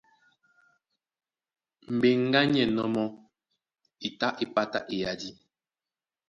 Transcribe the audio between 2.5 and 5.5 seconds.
ní ɛ̂nnɔ́ mɔ́, e tá é pátá eyadí.